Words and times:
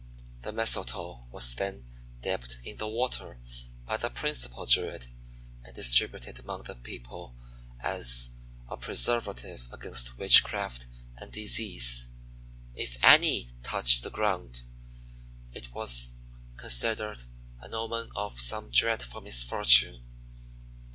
The 0.39 0.51
Mistletoe 0.51 1.21
was 1.29 1.53
then 1.53 1.85
dipped 2.21 2.57
in 2.63 2.77
the 2.77 2.87
water 2.87 3.37
by 3.85 3.97
the 3.97 4.09
principal 4.09 4.65
Druid 4.65 5.05
and 5.63 5.75
distributed 5.75 6.39
among 6.39 6.63
the 6.63 6.73
people 6.73 7.35
as 7.83 8.31
a 8.67 8.77
preservative 8.77 9.67
against 9.71 10.17
witchcraft 10.17 10.87
and 11.17 11.31
disease. 11.31 12.09
If 12.73 12.97
any 13.03 13.43
part 13.43 13.61
touched 13.61 14.01
the 14.01 14.09
ground 14.09 14.63
it 15.51 15.71
was 15.71 16.15
considered 16.57 17.25
an 17.59 17.75
omen 17.75 18.09
of 18.15 18.39
some 18.39 18.71
dreadful 18.71 19.21
misfortune. 19.21 20.03